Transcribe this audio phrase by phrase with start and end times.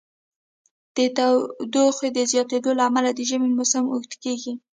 [0.95, 4.53] د تودوخې د زیاتیدو له امله د ژمی موسم اوږد کیږي.